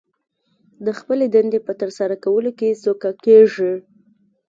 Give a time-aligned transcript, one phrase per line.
[0.85, 3.71] د خپلې دندې په ترسره کولو کې سوکه کېږي